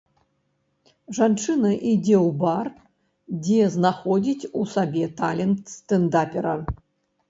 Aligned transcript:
Жанчына 1.17 1.69
ідзе 1.91 2.17
ў 2.21 2.29
бар, 2.45 2.67
дзе 3.43 3.61
знаходзіць 3.77 4.49
у 4.59 4.69
сабе 4.77 5.15
талент 5.25 5.63
стэндапера. 5.79 6.61